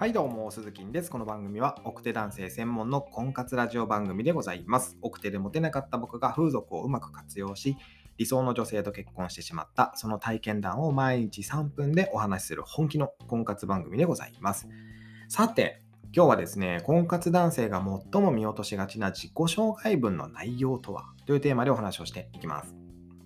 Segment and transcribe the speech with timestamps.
[0.00, 1.10] はいどうも、鈴木です。
[1.10, 4.96] この番組は奥手男性専門の婚活ラジオ番組でございます。
[5.02, 7.76] 奥手でモテなかった僕が風俗をうまく活用し、
[8.16, 14.68] 理想の女性と結婚してしまったその体験談を毎日3分でお話しする本気の婚活番組でございます。
[15.28, 15.82] さて、
[16.14, 21.12] 今日はですね、婚活男性が最も見落としがちな自己紹介文の内容とは？
[21.26, 22.74] というテーマでお話をしていきます。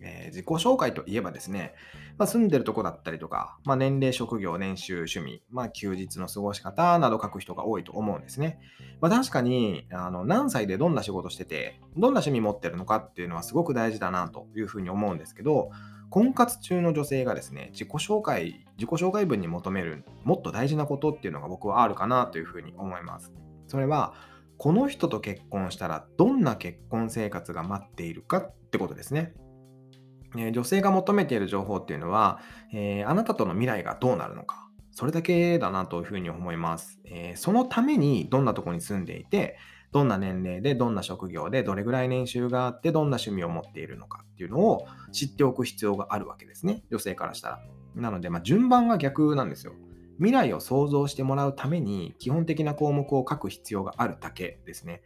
[0.01, 1.73] えー、自己紹介といえばですね、
[2.17, 8.61] まあ、住んでるとこだったりとか、まあ、年齢、職業、年収、趣味、まあ、休日の過ごし方など書く人が多いと思うんですね。
[9.01, 15.71] まあ、確かにあの何歳でどんな仕事してて、どんな趣味持ってるのかっていうのはすごく大事だなというふうに思うんですけど、
[16.11, 23.33] 婚活中の女性がですね、自己紹介、自己紹介文に求めるもっと大事なことっていうのが僕はあるかなというふうに思います。
[23.67, 24.15] それは、
[24.57, 29.35] この人と結婚したらどんな結婚生活が待っているかってことですね。
[30.37, 32.41] え女性が求めている情報っていうのは、
[32.73, 37.01] えー、あなたとの未来がどうなるのか、それだけだなというふうに思います。
[37.05, 39.59] えー、そのためにどんなとこに住んでいて、
[39.93, 46.83] どんな年齢で、どんな職業で、どれぐらい年収があって、どんな趣味を持っているのかっていうのを知っておく必要があるわけですね。
[46.91, 47.61] 女性からしたら。
[47.95, 49.73] なので、まあ、順番が逆なんですよ。
[50.19, 55.03] 未来を想像してもらうために基本的な項目を書く必要があるだけですね。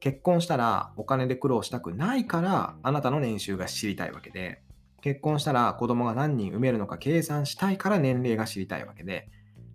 [0.00, 4.62] 結婚したらお金で苦労したくないからあなたの年収が知りたいわけで、
[5.02, 9.28] 結婚したら子供が何人産めるのか計算したいから年齢が知りたいわけで、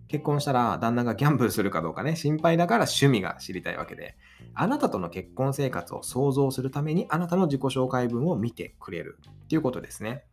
[0.08, 4.16] 結婚したら旦那がギャンブルするかどうかね、心配だから趣味が知りたいわけで、
[4.54, 10.24] あなたとの結婚生活を想像するためにあなたの自己紹介文を見てくれるっていうことですね。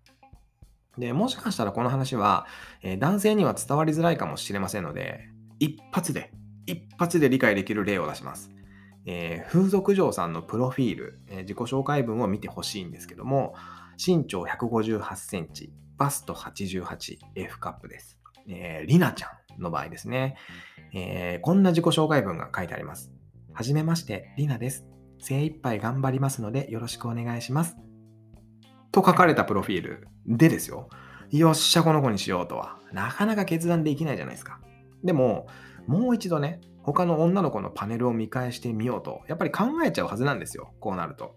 [0.97, 2.47] で、もしかしたらこの話は、
[2.81, 5.29] えー、男性には伝わりづらいかもしれませんので、
[5.59, 6.31] 一発で、
[6.67, 8.51] 一発で理解できる例を出します。
[9.05, 13.55] えー、風俗嬢さんのプロフィール、えー、自己紹介文を見てほしいんですけども、
[14.03, 18.19] 身長158センチ、バスト88、F カップです。
[18.47, 20.37] えー、リナちゃんの場合ですね、
[20.93, 23.11] えー、こんな自己紹介文が書いてあります。
[23.53, 24.85] はじめまして、リナです。
[25.19, 27.77] 精一杯頑張りますのでよろしくお願いします。
[28.91, 30.89] と書かれたプロフィールでですよ。
[31.31, 32.79] よっしゃ、この子にしようとは。
[32.93, 34.59] なかなか決断できないじゃないですか。
[35.03, 35.47] でも、
[35.87, 40.73] もう一度ね、他の女の子のパネルを見返してみようと、やっぱり考えちゃうはずなんですよ。
[40.79, 41.35] こうなると。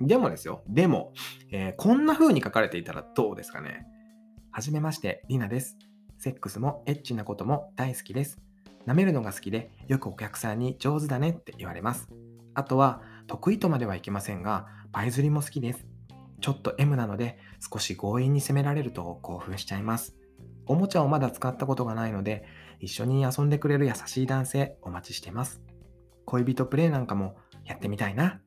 [0.00, 0.62] でもですよ。
[0.68, 1.12] でも、
[1.50, 3.86] えー、こんな風に書かれていたらどうですかね。
[4.50, 5.76] はじめまして、リナです。
[6.18, 8.40] セックスもエッチなことも大好きです。
[8.86, 12.08] 舐めるのが好きで、よくお客さんに上手だねって言われます。
[12.54, 15.86] あとは、得意とまではいきませんが、パイ釣りも好きです。
[16.40, 20.16] ちょっと M なので、少し強引に攻められると興奮しちゃいます。
[20.66, 22.44] おもちゃをまだ使ったことがないので、
[22.80, 25.60] 一緒に遊んでくれる優しい男性お待ちしてます。
[26.24, 28.40] 恋人プレイなんかもやってみたいな。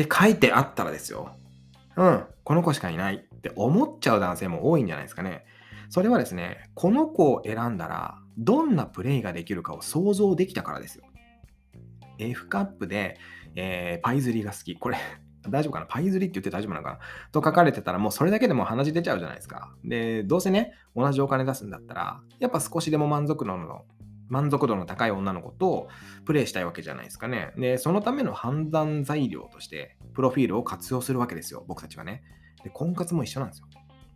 [0.00, 1.34] って書いてあったらですよ。
[1.96, 5.44] うん、この子しかいないって思っちゃう男性も多いんじゃないですかね。
[5.90, 11.04] それはですね、この子を選んだら、どんなプレイができるかを想像できたからですよ。
[12.18, 13.18] F カップで、
[13.56, 14.76] えー、パイ釣りが好き。
[14.76, 14.98] これ、
[15.48, 15.86] 大丈夫かな？
[15.86, 16.98] パイ釣りって言って大丈夫なのかな？
[17.32, 19.74] と書かれてたら、もうそれだけでも鼻血出ちゃうじゃないですか。
[19.84, 23.84] で、どうせね、同じお金出すんだったら、やっぱ少しでも満足度の
[24.28, 25.88] 満足度の高い女の子と
[26.24, 27.52] プレイしたいわけじゃないですかね。
[27.56, 32.22] で、そのための判断材料として、プロフィールを活用するわけですよ、僕たちはね。
[32.64, 33.66] で、婚活も一緒なんですよ。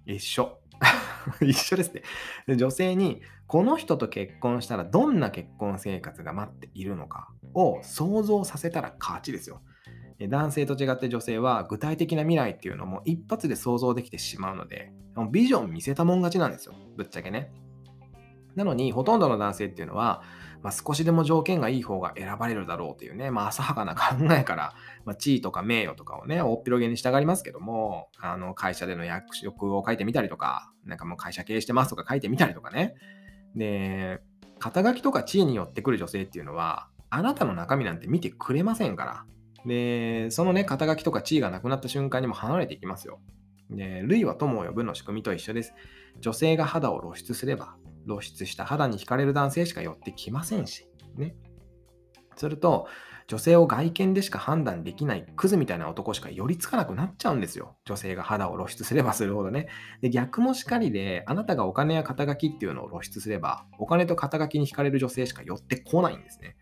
[0.07, 0.59] 一緒。
[1.41, 2.03] 一緒ですね
[2.47, 2.57] で。
[2.57, 9.63] 女性に、この人と結婚したらどんな結婚生活が待っているのかを想像させたら勝ちですよ。
[10.29, 14.93] 男性と違って女性は具体的な未来っていうのも一発で想像できてしまうので、
[15.31, 16.75] ビジョン見せたもん勝ちなんですよ。
[16.97, 17.53] ぶっちゃけね。
[18.55, 20.23] なのに、ほとんどの男性っていうのは、
[20.63, 24.75] まあ、少しでも条件がいい方が選ばれるだろうというね、まあ、浅はかな考えから、
[25.05, 32.95] まあ、地位とか名誉とかをね、大っ広げにしたがりますけども、あの会社での役職を書いてみたりとか、なんかもう会社経営してますとか書いてみたりとかね。
[33.57, 34.21] で、
[34.59, 39.25] 肩書きとか地位によってくる女性っていうのは、あなたの中身なんて見てくれませんから。
[39.67, 43.21] で、そのね、肩書きとか地位がなくなった瞬間にも離れていきますよ。
[43.71, 45.75] で、類は友を呼ぶの仕組みと一緒です。
[46.21, 47.77] 女性が肌を露出すれば、
[48.07, 51.35] 露出した肌に惹かれる男性しか寄ってきませんし、ね。
[52.37, 52.89] すると、
[53.29, 57.77] 女性を外見でしか判断できないクズみたいな男しか寄りつかなくなっちゃうんですよ。
[57.85, 59.69] 女性が肌を露出すればするほどね。
[60.01, 66.57] で、逆もしかりで、あなたがお金や肩書きっていうのを露出すれば、お金と肩書きに惹かれる女性しか寄ってこないんですね。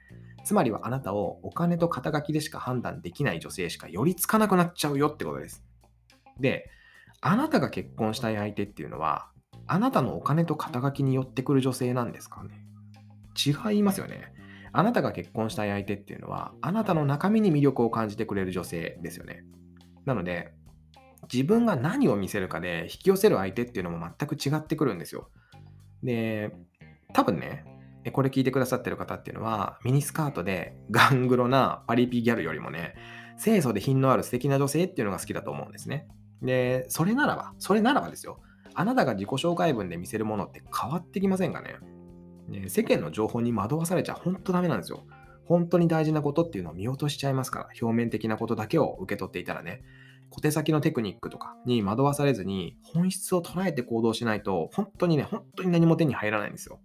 [0.44, 5.64] つまりはあなたをお金と肩書きでしか判断できない女性しか寄りつかなくなっちゃうよってことです。
[6.38, 6.70] で、
[7.20, 9.30] あなたが結婚したい相手っていうのは、
[9.72, 12.66] あなたのお金と肩書きによってくる女性なんですかね？
[13.36, 14.32] 違いますよね。
[14.72, 19.44] あなたが結婚したい相手っていうのは、あなたの中身に魅力を感じてくれる女性ですよね。
[20.06, 20.52] なので、
[21.32, 25.28] 自分が何を見せるかで引き寄せる相手っていうのも全く違ってくるんですよ。
[26.02, 26.52] で、
[27.12, 27.64] 多分ね、
[28.12, 32.96] これ聞いてくださってる方っていうのは、ミニスカートでガングロなパリピギャルよりもね、
[33.40, 36.08] 清楚で品のある素敵な女性っていうのが好きだと思うんですね。
[36.42, 38.40] で、それならば、それならばですよ。
[38.74, 41.76] あなたが自己紹介文で見せるものって変わってきませんかね？
[42.48, 45.04] ね世間の情報に惑わされちゃ本当ダメなんですよ。
[45.46, 49.82] 本当に大事なことっていうのを見落としちゃいますから、表面的なことだけを受け取っていたらね、
[50.30, 56.78] 小手先のテクニックとかに惑わされずに、本質を捉えて行動しないと、本当にね、本当に何も手に入らないんですよ。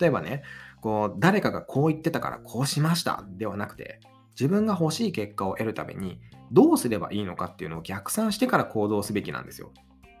[0.00, 0.42] 例えばね、
[0.80, 4.00] こう、誰かがこう言ってたからこうしましたではなくて、
[4.40, 6.18] 自分が欲しい結果を得るために
[6.50, 9.70] どうすればいいのかっていうのを逆算してから行動すべきなんですよ。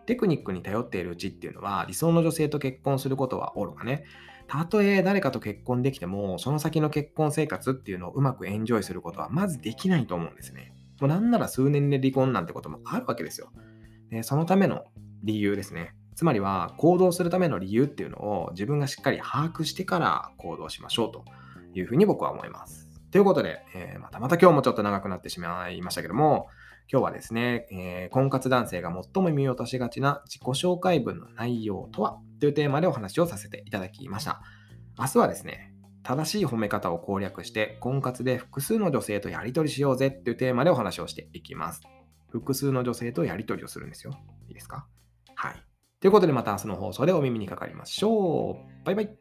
[0.06, 4.04] テクニックに頼っているうちっていうのは理想の女性と結婚することはおろかね。
[4.46, 10.74] たとえ誰かと結婚できても、その先の結婚生活っていうのをうまくエンジョイすることはまずできないと思うんですね。
[11.00, 13.50] もうなんなら数年で離婚なんてこともあるわけですよ。
[14.10, 14.84] でそのための
[15.22, 15.94] 理由ですね。
[16.14, 21.24] つまりは行動するための理由っていうのを自分がしっかり把握してから行動しましょうと
[21.74, 22.88] いうふうに僕は思います。
[23.10, 26.48] ということで、えー、またまた今日もちょっと長くなってしまいましたけども、
[26.90, 32.18] 今日はですね、えー、婚活男性が最も見落としがちな自己紹介文の内容とは？
[32.40, 34.42] というテーマでお話をさせていただきました。
[34.98, 35.72] 明日はですね、
[36.02, 41.80] 正しい褒め方を攻略して婚活で複数の女性とやり取りしようぜというテーマでお話をしていきます。
[42.28, 44.12] 複数の女性とやり取りをするんですよ。
[44.48, 44.86] いいですか？
[45.34, 45.54] はい。
[46.00, 48.84] ということでまた明日の放送でお耳にかかりましょう。
[48.84, 49.16] バイバイ。